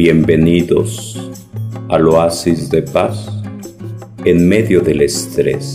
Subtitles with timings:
[0.00, 1.18] Bienvenidos
[1.88, 3.26] al oasis de paz
[4.24, 5.74] en medio del estrés.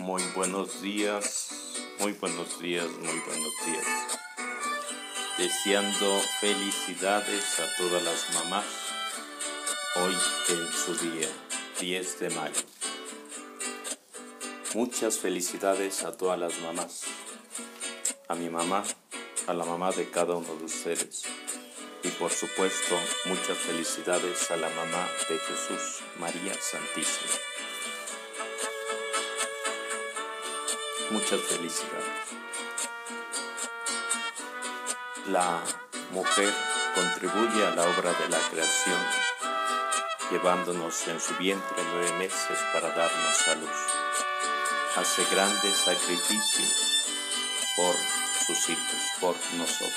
[0.00, 1.48] Muy buenos días,
[2.00, 3.86] muy buenos días, muy buenos días.
[5.38, 8.64] Deseando felicidades a todas las mamás
[9.94, 10.14] hoy
[10.48, 11.28] en su día,
[11.80, 12.81] 10 de mayo.
[14.74, 17.02] Muchas felicidades a todas las mamás,
[18.26, 18.82] a mi mamá,
[19.46, 21.24] a la mamá de cada uno de ustedes
[22.02, 27.32] y por supuesto muchas felicidades a la mamá de Jesús, María Santísima.
[31.10, 32.06] Muchas felicidades.
[35.28, 35.62] La
[36.12, 36.54] mujer
[36.94, 39.00] contribuye a la obra de la creación,
[40.30, 44.31] llevándonos en su vientre nueve meses para darnos a luz.
[44.94, 47.06] Hace grandes sacrificios
[47.76, 47.94] por
[48.46, 49.94] sus hijos, por nosotros.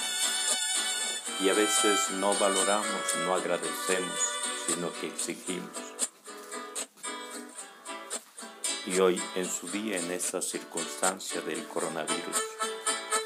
[1.41, 4.19] Y a veces no valoramos, no agradecemos,
[4.65, 5.69] sino que exigimos.
[8.85, 12.37] Y hoy, en su día, en esta circunstancia del coronavirus,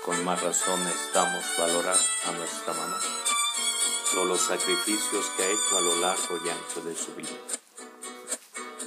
[0.04, 3.00] con más razón estamos valorar a nuestra mamá,
[4.12, 7.38] todos los sacrificios que ha hecho a lo largo y ancho de su vida.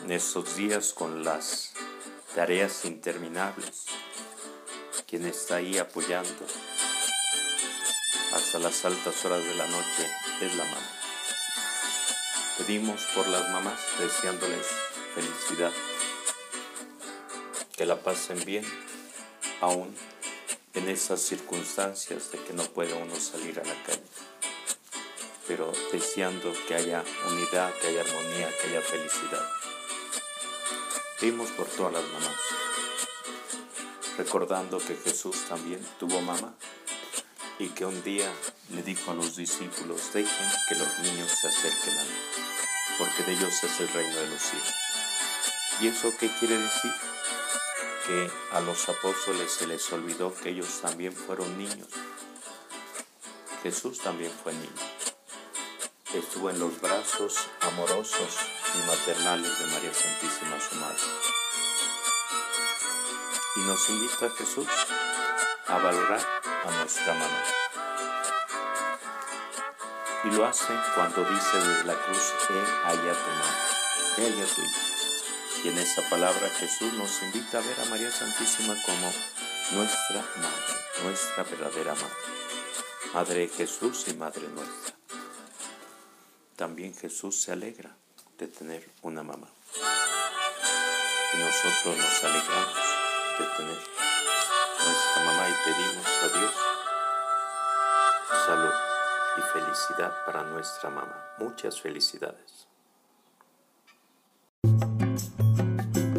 [0.02, 1.71] En estos días, con las
[2.34, 3.84] tareas interminables,
[5.06, 6.46] quien está ahí apoyando
[8.32, 10.88] hasta las altas horas de la noche es la mamá.
[12.56, 14.66] Pedimos por las mamás deseándoles
[15.14, 15.72] felicidad
[17.76, 18.64] que la pasen bien,
[19.60, 19.94] aún
[20.72, 24.02] en esas circunstancias de que no puede uno salir a la calle,
[25.46, 29.46] pero deseando que haya unidad, que haya armonía, que haya felicidad.
[31.22, 32.34] Pedimos por todas las mamás,
[34.18, 36.52] recordando que Jesús también tuvo mamá
[37.60, 38.28] y que un día
[38.70, 42.10] le dijo a los discípulos, dejen que los niños se acerquen a mí,
[42.98, 44.74] porque de ellos es el reino de los cielos.
[45.80, 46.90] ¿Y eso qué quiere decir?
[48.04, 51.86] que a los apóstoles se les olvidó que ellos también fueron niños.
[53.62, 54.91] Jesús también fue niño.
[56.14, 58.36] Estuvo en los brazos amorosos
[58.74, 61.00] y maternales de María Santísima, su madre.
[63.56, 64.66] Y nos invita Jesús
[65.68, 66.20] a valorar
[66.66, 67.42] a nuestra mamá.
[70.24, 74.60] Y lo hace cuando dice desde la cruz, he allá tu madre, he allá tu
[74.60, 74.80] hijo.
[75.64, 79.10] Y en esa palabra Jesús nos invita a ver a María Santísima como
[79.72, 83.14] nuestra madre, nuestra verdadera madre.
[83.14, 85.01] Madre Jesús y Madre nuestra.
[86.56, 87.96] También Jesús se alegra
[88.38, 89.48] de tener una mamá.
[91.34, 92.76] Y nosotros nos alegramos
[93.38, 93.78] de tener
[94.84, 96.54] nuestra mamá y pedimos a Dios
[98.46, 98.72] salud
[99.38, 101.24] y felicidad para nuestra mamá.
[101.38, 102.66] Muchas felicidades.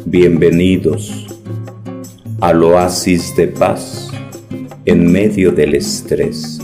[0.06, 1.26] Bienvenidos
[2.40, 4.10] al oasis de paz
[4.84, 6.63] en medio del estrés.